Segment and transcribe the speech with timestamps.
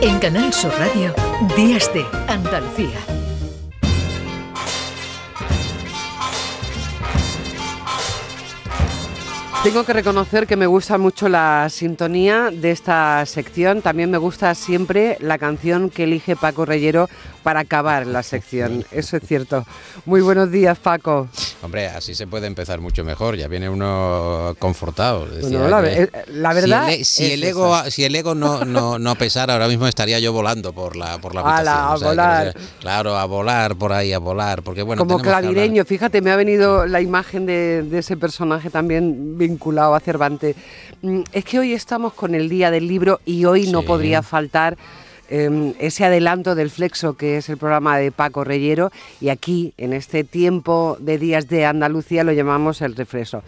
[0.00, 1.12] En Canal Sur Radio,
[1.56, 3.00] Días de Andalucía.
[9.64, 13.82] Tengo que reconocer que me gusta mucho la sintonía de esta sección.
[13.82, 17.08] También me gusta siempre la canción que elige Paco Reyero
[17.42, 18.84] para acabar la sección.
[18.92, 19.66] Eso es cierto.
[20.06, 21.28] Muy buenos días, Paco.
[21.60, 23.36] Hombre, así se puede empezar mucho mejor.
[23.36, 25.26] Ya viene uno confortado.
[25.26, 26.88] la, verdad.
[27.02, 30.72] Si el, ego, si el ego no, no, no, pesara, ahora mismo estaría yo volando
[30.72, 31.74] por la por la habitación.
[31.74, 32.56] a volar.
[32.80, 34.62] claro, a volar por ahí, a volar.
[34.62, 35.04] Porque bueno.
[35.04, 40.00] Como clavireño, fíjate, me ha venido la imagen de, de ese personaje también vinculado a
[40.00, 40.54] Cervantes.
[41.02, 44.76] Mm, es que hoy estamos con el día del libro y hoy no podría faltar
[45.30, 49.92] Em, ese adelanto del Flexo, que es el programa de Paco Reyero, y aquí, en
[49.92, 53.42] este tiempo de días de Andalucía, lo llamamos el refresco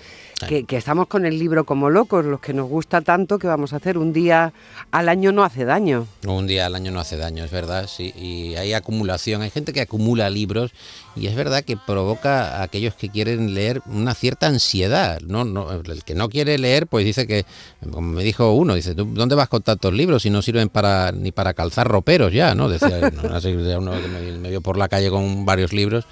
[0.46, 3.76] que, estamos con el libro como locos, los que nos gusta tanto, que vamos a
[3.76, 4.52] hacer un día
[4.90, 6.06] al año no hace daño.
[6.26, 8.12] Un día al año no hace daño, es verdad, sí.
[8.16, 10.72] Y hay acumulación, hay gente que acumula libros
[11.16, 15.20] y es verdad que provoca a aquellos que quieren leer una cierta ansiedad.
[15.20, 17.44] No, no, el que no quiere leer, pues dice que,
[17.90, 21.32] como me dijo uno, dice, ¿dónde vas con tantos libros si no sirven para ni
[21.32, 22.54] para calzar roperos ya?
[22.54, 22.68] ¿no?
[22.68, 23.00] Decía
[23.78, 24.08] uno que
[24.40, 26.06] me vio por la calle con varios libros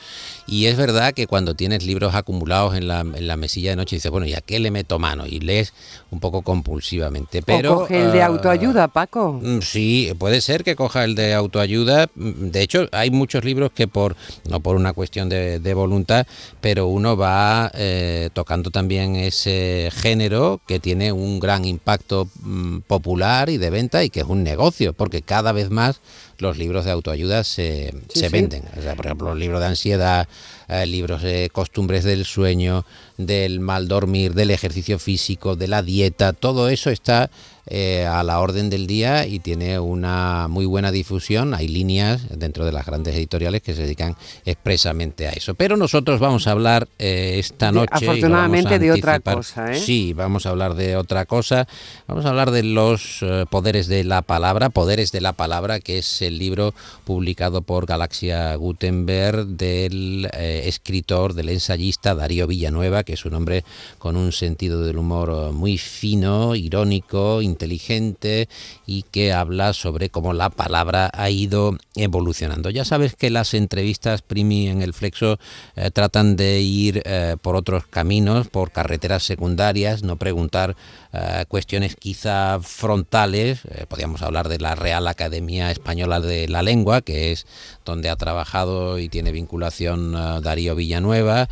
[0.49, 3.97] y es verdad que cuando tienes libros acumulados en la, en la mesilla de noche,
[3.97, 5.27] dices, bueno, ¿y a qué le meto mano?
[5.27, 5.75] Y lees
[6.11, 7.43] un poco compulsivamente.
[7.43, 9.39] Pero, o coge el de ah, autoayuda, Paco.
[9.43, 12.09] Mm, sí, puede ser que coja el de autoayuda.
[12.15, 14.17] Mm, de hecho, hay muchos libros que por,
[14.49, 16.27] no por una cuestión de, voluntad,
[16.63, 23.51] pero uno va eh, tocando también ese género que tiene un gran impacto mm, popular
[23.51, 26.01] y de venta y que es un negocio, porque cada vez más
[26.39, 28.63] los libros de autoayuda se, se venden.
[28.79, 30.29] O sea, por ejemplo, los libros de ansiedad,
[30.69, 32.85] eh, libros de costumbres del sueño,
[33.17, 37.31] del mal dormir, del ejercicio físico, de la dieta, todo eso está
[37.71, 41.53] eh, a la orden del día y tiene una muy buena difusión.
[41.53, 44.17] Hay líneas dentro de las grandes editoriales que se dedican
[44.47, 45.55] expresamente a eso.
[45.55, 47.91] Pero nosotros vamos a hablar eh, esta noche.
[47.93, 49.73] afortunadamente de otra cosa.
[49.73, 49.81] ¿eh?
[49.81, 51.69] Sí, vamos a hablar de otra cosa.
[52.07, 56.23] Vamos a hablar de los poderes de la palabra, Poderes de la palabra, que es
[56.23, 56.73] el libro
[57.05, 63.65] publicado por Galaxia Gutenberg del escritor, del ensayista Darío Villanueva, que es un hombre
[63.99, 68.49] con un sentido del humor muy fino, irónico, inteligente
[68.87, 72.71] y que habla sobre cómo la palabra ha ido evolucionando.
[72.71, 75.41] Ya sabes que las entrevistas Primi en el Flexo
[75.75, 80.77] eh, tratan de ir eh, por otros caminos, por carreteras secundarias, no preguntar
[81.13, 83.63] eh, cuestiones quizá frontales.
[83.89, 87.47] podríamos hablar de la Real Academia Española de la Lengua, que es
[87.85, 91.49] donde ha trabajado y tiene vinculación Darío Villanueva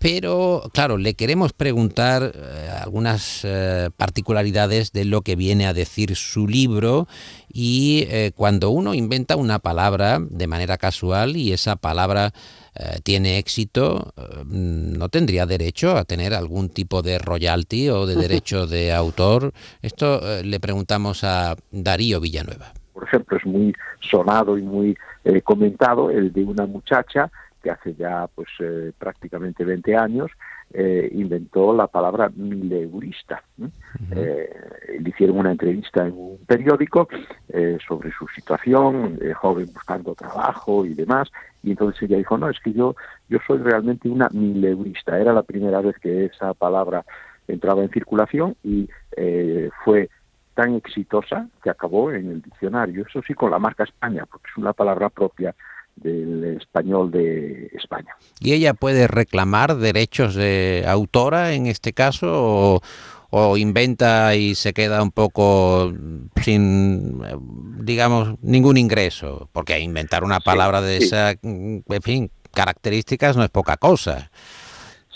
[0.00, 6.16] pero claro, le queremos preguntar eh, algunas eh, particularidades de lo que viene a decir
[6.16, 7.06] su libro
[7.52, 12.32] y eh, cuando uno inventa una palabra de manera casual y esa palabra
[13.02, 14.14] tiene éxito,
[14.46, 19.52] no tendría derecho a tener algún tipo de royalty o de derecho de autor.
[19.82, 22.72] Esto le preguntamos a Darío Villanueva.
[22.94, 24.96] Por ejemplo, es muy sonado y muy
[25.42, 27.30] comentado el de una muchacha
[27.62, 30.30] que hace ya pues eh, prácticamente 20 años
[30.72, 33.42] eh, inventó la palabra mileurista.
[34.12, 34.50] Eh,
[34.98, 37.08] le hicieron una entrevista en un periódico
[37.86, 41.28] sobre su situación, joven buscando trabajo y demás,
[41.62, 42.94] y entonces ella dijo, no, es que yo,
[43.28, 45.18] yo soy realmente una mileurista.
[45.18, 47.04] Era la primera vez que esa palabra
[47.48, 48.88] entraba en circulación y
[49.84, 50.08] fue
[50.54, 54.56] tan exitosa que acabó en el diccionario, eso sí con la marca España, porque es
[54.56, 55.54] una palabra propia
[56.00, 58.14] del español de España.
[58.40, 62.80] ¿Y ella puede reclamar derechos de autora en este caso
[63.30, 65.92] o, inventa y se queda un poco
[66.42, 67.22] sin,
[67.84, 69.48] digamos, ningún ingreso?
[69.52, 74.30] Porque inventar una palabra de esa, en fin, características no es poca cosa.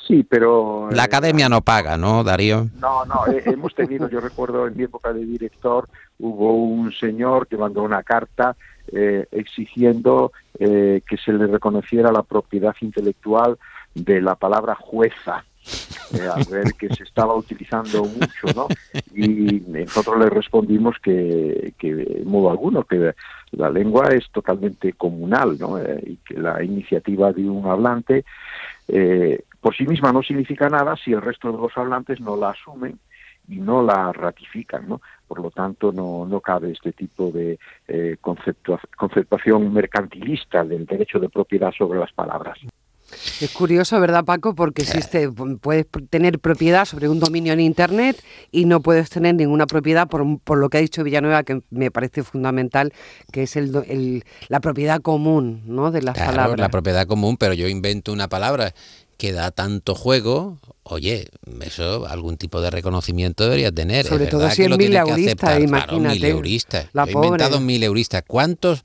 [0.06, 0.88] Sí, pero...
[0.90, 2.68] La academia no paga, ¿no, Darío?
[2.74, 7.56] No, no, hemos tenido, yo recuerdo en mi época de director, hubo un señor que
[7.56, 8.54] mandó una carta
[8.92, 13.58] eh, exigiendo eh, que se le reconociera la propiedad intelectual
[13.94, 15.44] de la palabra jueza,
[16.12, 18.68] eh, ver que se estaba utilizando mucho, ¿no?
[19.14, 23.14] Y nosotros le respondimos que, que modo alguno, que
[23.52, 25.78] la lengua es totalmente comunal, ¿no?
[25.80, 28.24] y que la iniciativa de un hablante
[29.60, 32.98] por sí misma no significa nada si el resto de los hablantes no la asumen
[33.48, 35.00] y no la ratifican, ¿no?
[35.26, 37.58] Por lo tanto, no, no cabe este tipo de
[37.88, 42.58] eh, conceptuación mercantilista del derecho de propiedad sobre las palabras.
[43.40, 44.54] Es curioso, ¿verdad, Paco?
[44.54, 45.30] Porque existe,
[45.60, 50.24] puedes tener propiedad sobre un dominio en Internet y no puedes tener ninguna propiedad por,
[50.40, 52.92] por lo que ha dicho Villanueva, que me parece fundamental,
[53.32, 55.90] que es el, la propiedad común ¿no?
[55.90, 56.58] de las palabras.
[56.58, 58.74] La propiedad común, pero yo invento una palabra
[59.16, 61.28] que da tanto juego, oye,
[61.62, 64.06] eso algún tipo de reconocimiento debería tener.
[64.06, 66.14] Sobre todo si es mil eurista, imagínate.
[66.14, 66.90] mil eurista.
[67.06, 68.22] He inventado mil eurista.
[68.22, 68.84] ¿Cuántos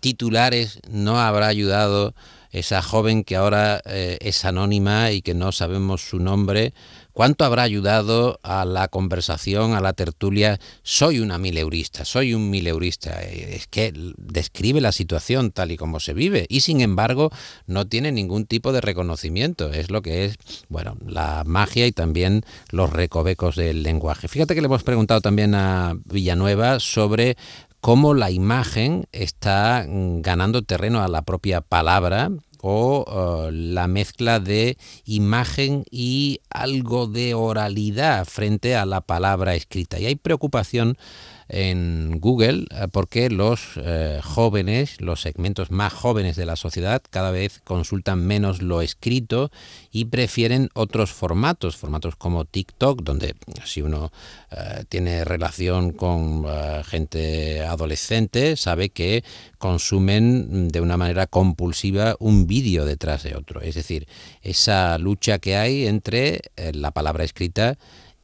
[0.00, 2.14] titulares no habrá ayudado
[2.52, 6.72] esa joven que ahora eh, es anónima y que no sabemos su nombre?
[7.12, 10.60] ¿Cuánto habrá ayudado a la conversación, a la tertulia?
[10.82, 13.20] Soy una mileurista, soy un mileurista.
[13.22, 17.30] Es que describe la situación tal y como se vive y sin embargo
[17.66, 19.72] no tiene ningún tipo de reconocimiento.
[19.72, 20.36] Es lo que es,
[20.68, 24.28] bueno, la magia y también los recovecos del lenguaje.
[24.28, 27.36] Fíjate que le hemos preguntado también a Villanueva sobre
[27.80, 32.30] cómo la imagen está ganando terreno a la propia palabra
[32.62, 39.98] o uh, la mezcla de imagen y algo de oralidad frente a la palabra escrita.
[39.98, 40.96] Y hay preocupación
[41.50, 47.32] en Google eh, porque los eh, jóvenes, los segmentos más jóvenes de la sociedad cada
[47.32, 49.50] vez consultan menos lo escrito
[49.90, 54.12] y prefieren otros formatos, formatos como TikTok, donde si uno
[54.52, 56.46] eh, tiene relación con
[56.84, 59.24] gente adolescente, sabe que
[59.58, 63.60] consumen de una manera compulsiva un vídeo detrás de otro.
[63.60, 64.06] Es decir,
[64.42, 66.40] esa lucha que hay entre
[66.72, 67.76] la palabra escrita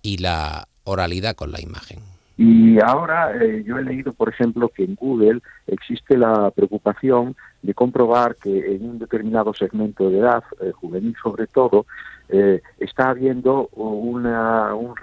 [0.03, 2.16] y la oralidad con la imagen.
[2.39, 7.73] Y ahora eh, yo he leído, por ejemplo, que en Google existe la preocupación de
[7.73, 11.87] comprobar que en un determinado segmento de edad, eh, juvenil sobre todo,
[12.29, 14.95] eh, está habiendo una, un,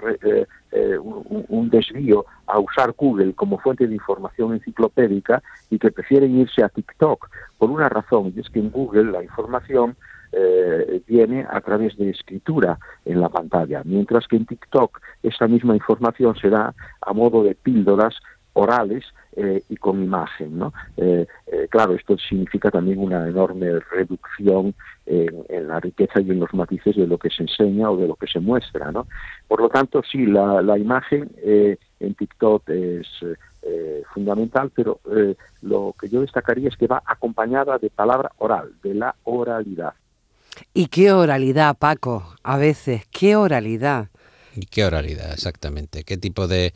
[1.50, 6.70] un, desvío a usar Google como fuente de información enciclopédica y que prefieren irse a
[6.70, 9.96] TikTok por una razón, y es que en Google la información
[10.36, 15.76] eh, viene a través de escritura en la pantalla, mientras que en TikTok esta misma
[15.76, 18.16] información se da a modo de píldoras
[18.54, 19.04] orales
[19.36, 20.58] eh, y con imagen.
[20.58, 20.74] ¿no?
[20.98, 21.28] Eh,
[21.70, 24.74] claro, esto significa también una enorme reducción
[25.06, 28.16] en, la riqueza y en los matices de lo que se enseña o de lo
[28.16, 28.92] que se muestra.
[29.48, 33.08] Por lo tanto, sí, la imagen en TikTok es
[34.14, 35.00] fundamental, pero
[35.62, 39.94] lo que yo destacaría es que va acompañada de palabra oral, de la oralidad.
[40.74, 44.10] Y qué oralidad, Paco, a veces, qué oralidad.
[44.56, 46.04] ¿Y qué oralidad, exactamente?
[46.04, 46.74] ¿Qué tipo de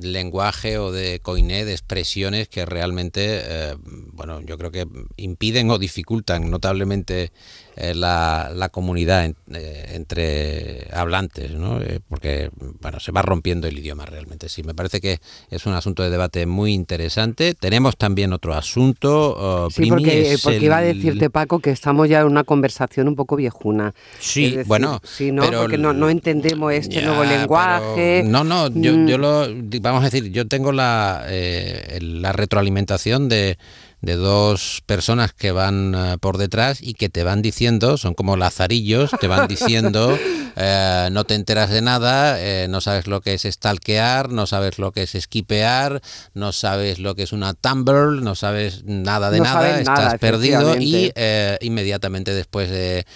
[0.00, 3.76] lenguaje o de coiné, de expresiones que realmente, eh,
[4.12, 4.86] bueno, yo creo que
[5.16, 7.32] impiden o dificultan notablemente
[7.76, 11.80] eh, la, comunidad eh, entre hablantes, ¿no?
[12.08, 14.48] porque, bueno, se va rompiendo el idioma realmente.
[14.48, 15.18] Sí, me parece que
[15.50, 17.54] es un asunto de debate muy interesante.
[17.54, 19.34] Tenemos también otro asunto.
[19.36, 23.36] Oh, sí, porque, iba a decirte, Paco, que estamos ya en una conversación un poco
[23.36, 23.94] viejuna.
[24.18, 25.00] Sí, bueno.
[25.04, 25.50] Sí, ¿no?
[25.50, 28.22] porque no, no entendemos este nuevo lenguaje.
[28.24, 29.48] no, no, yo yo, lo,
[29.80, 33.58] vamos a decir, yo tengo la, eh, la retroalimentación de,
[34.02, 38.36] de dos personas que van eh, por detrás y que te van diciendo, son como
[38.36, 40.18] lazarillos, te van diciendo,
[40.56, 42.36] eh, no te enteras de nada,
[42.68, 46.02] no sabes lo que es stalkear, no sabes lo que es esquipear,
[46.34, 51.12] no sabes lo que es una Tumblr, no sabes nada de nada, estás perdido y
[51.60, 53.06] inmediatamente después de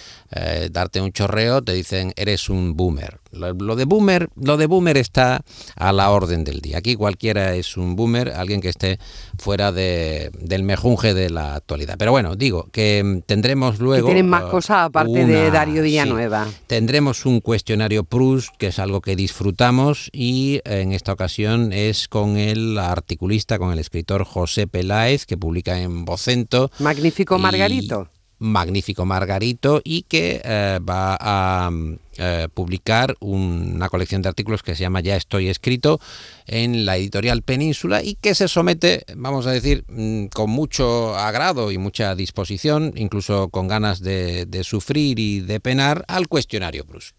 [0.71, 3.19] darte un chorreo te dicen eres un boomer.
[3.31, 5.41] Lo de boomer, lo de boomer está
[5.75, 6.77] a la orden del día.
[6.77, 8.99] Aquí cualquiera es un boomer, alguien que esté
[9.37, 11.95] fuera de, del mejunje de la actualidad.
[11.97, 14.07] Pero bueno, digo que tendremos luego.
[14.07, 16.47] tienen más uh, cosas aparte de Darío Villanueva.
[16.67, 22.37] tendremos un cuestionario Proust, que es algo que disfrutamos, y en esta ocasión es con
[22.37, 26.71] el articulista, con el escritor José Peláez, que publica en Vocento.
[26.79, 31.71] Magnífico Margarito magnífico Margarito y que eh, va a
[32.17, 35.99] eh, publicar una colección de artículos que se llama Ya estoy escrito
[36.45, 41.71] en la editorial Península y que se somete, vamos a decir, mm, con mucho agrado
[41.71, 47.15] y mucha disposición, incluso con ganas de, de sufrir y de penar, al cuestionario Proust.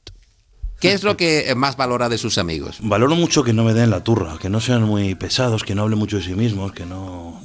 [0.80, 2.78] ¿Qué es lo que más valora de sus amigos?
[2.80, 5.82] Valoro mucho que no me den la turra, que no sean muy pesados, que no
[5.82, 7.40] hablen mucho de sí mismos, que no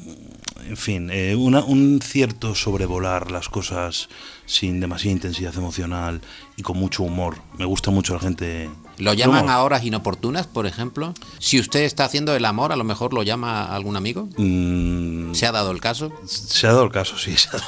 [0.67, 4.09] en fin, eh, un cierto sobrevolar las cosas
[4.45, 6.21] sin demasiada intensidad emocional
[6.57, 7.37] y con mucho humor.
[7.57, 8.69] Me gusta mucho la gente.
[8.97, 11.13] ¿Lo llaman a horas inoportunas, por ejemplo?
[11.39, 14.29] Si usted está haciendo el amor, a lo mejor lo llama algún amigo.
[14.37, 15.33] Mm.
[15.33, 16.11] ¿Se ha dado el caso?
[16.25, 17.35] Se ha dado el caso, sí.
[17.37, 17.59] Se ha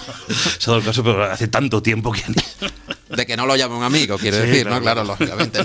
[0.67, 2.23] dado, el caso, pero hace tanto tiempo que...
[3.15, 4.79] De que no lo llama un amigo, quiero decir, ¿no?
[4.81, 5.63] Claro, lógicamente.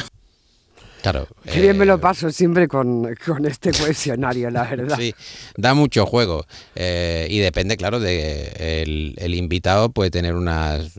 [1.02, 1.28] Claro.
[1.45, 4.97] Qué bien me lo paso siempre con, con este cuestionario, la verdad.
[4.99, 5.14] Sí,
[5.57, 6.45] da mucho juego.
[6.75, 8.83] Eh, y depende, claro, de
[9.16, 10.92] el, invitado puede tener unas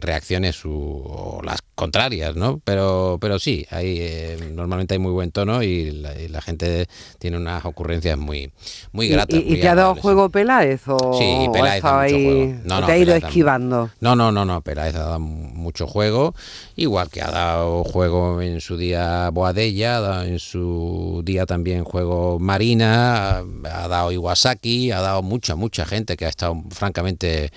[0.00, 2.60] reacciones o las contrarias, ¿no?
[2.62, 6.86] Pero, pero sí, hay, eh, normalmente hay muy buen tono y la, gente
[7.18, 8.52] tiene unas ocurrencias muy,
[8.92, 9.40] muy gratas.
[9.42, 10.82] ¿Y, te ha dado juego Peláez?
[10.86, 13.88] O, sí, Peláez ha ahí, no, te ha ido esquivando?
[14.00, 16.34] No, no, no, no, Peláez ha dado mucho juego,
[16.76, 23.38] igual que ha dado juego en su día Boadella, en su día también juego Marina,
[23.38, 27.50] ha dado Iwasaki, ha dado mucha, mucha gente que ha estado francamente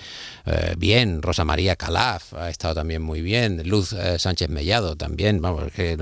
[0.46, 5.40] eh, bien, Rosa María Calaf ha estado también muy bien, Luz eh, Sánchez Mellado también,
[5.40, 5.96] vamos, que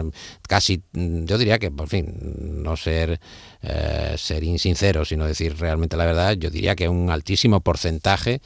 [0.48, 2.14] casi, yo diría que, por fin,
[2.62, 3.20] no ser,
[3.62, 8.40] eh, ser insincero, sino decir realmente la verdad, yo diría que un altísimo porcentaje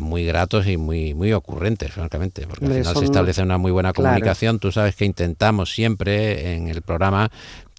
[0.00, 3.92] muy gratos y muy muy ocurrentes, francamente, porque al final se establece una muy buena
[3.92, 4.58] comunicación.
[4.58, 7.30] Tú sabes que intentamos siempre en el programa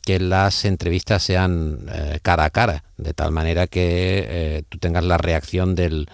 [0.02, 1.80] que las entrevistas sean
[2.22, 6.08] cara a cara, de tal manera que tú tengas la reacción del,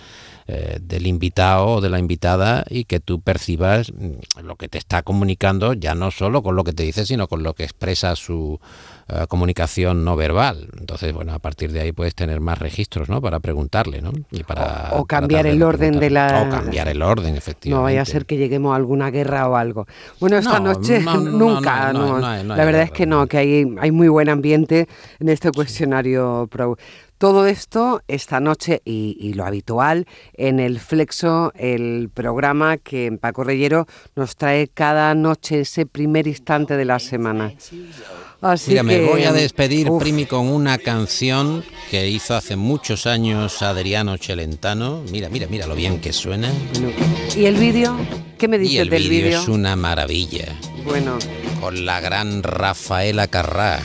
[0.50, 4.78] eh, del invitado o de la invitada y que tú percibas mm, lo que te
[4.78, 8.16] está comunicando, ya no solo con lo que te dice, sino con lo que expresa
[8.16, 8.58] su
[9.10, 10.70] eh, comunicación no verbal.
[10.80, 13.22] Entonces, bueno, a partir de ahí puedes tener más registros, ¿no?
[13.22, 14.12] Para preguntarle, ¿no?
[14.32, 16.46] Y para o, cambiar el orden de la...
[16.48, 17.70] O cambiar el orden, efectivamente.
[17.70, 19.86] No vaya a ser que lleguemos a alguna guerra o algo.
[20.22, 24.88] Bueno, esta noche nunca, la verdad es que no, que hay, hay muy buen ambiente
[25.20, 26.78] en este cuestionario Pro.
[27.18, 33.88] Todo esto esta noche y, lo habitual en el Flexo, el programa que Paco Reyero
[34.16, 37.54] nos trae cada noche, ese primer instante de la semana.
[38.40, 43.64] Así Mira, me voy a despedir, Primi, con una canción que hizo hace muchos años
[43.64, 45.02] Adriano Celentano.
[45.12, 46.52] Mira, mira, mira lo bien que suena.
[47.36, 47.98] ¿Y el vídeo?
[48.38, 49.40] ¿Qué me dices del vídeo?
[49.40, 50.56] Es una maravilla.
[50.86, 51.18] Bueno.
[51.60, 53.80] Con la gran Rafaela Carrá.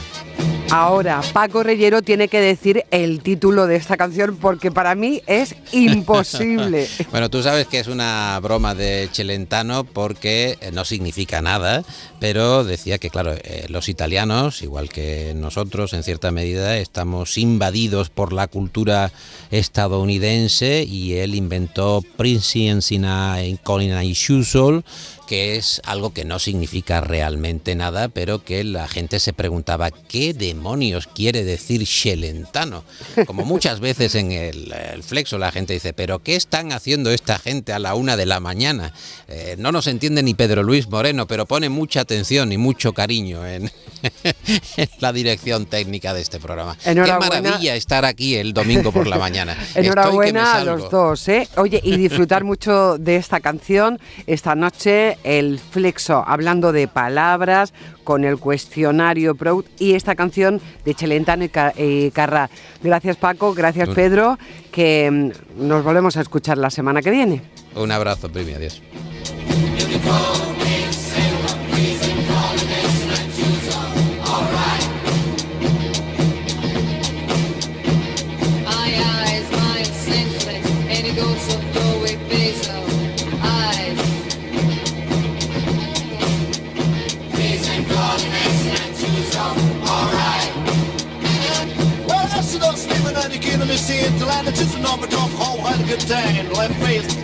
[0.74, 5.54] Ahora, Paco Reyero tiene que decir el título de esta canción porque para mí es
[5.72, 6.88] imposible.
[7.10, 11.84] bueno, tú sabes que es una broma de Celentano porque eh, no significa nada,
[12.20, 18.08] pero decía que, claro, eh, los italianos, igual que nosotros en cierta medida, estamos invadidos
[18.08, 19.12] por la cultura
[19.50, 24.84] estadounidense y él inventó Prince in Colina y Shusol
[25.32, 30.34] que es algo que no significa realmente nada, pero que la gente se preguntaba qué
[30.34, 32.84] demonios quiere decir Shelentano.
[33.26, 37.72] Como muchas veces en el, flexo la gente dice, pero ¿qué están haciendo esta gente
[37.72, 38.92] a la una de la mañana?
[39.26, 43.46] Eh, no nos entiende ni Pedro Luis Moreno, pero pone mucha atención y mucho cariño
[43.46, 43.72] en,
[45.00, 46.76] la dirección técnica de este programa.
[46.84, 49.56] Qué maravilla estar aquí el domingo por la mañana.
[49.74, 51.48] Enhorabuena a los dos, ¿eh?
[51.56, 57.72] Oye, y disfrutar mucho de esta canción esta noche el Flexo, hablando de palabras,
[58.04, 62.50] con el cuestionario Proud y esta canción de Chelentano y Carra.
[62.82, 64.38] Gracias Paco, gracias Pedro,
[64.70, 67.42] que mm, nos volvemos a escuchar la semana que viene.
[67.74, 68.82] Un abrazo, Primi, adiós.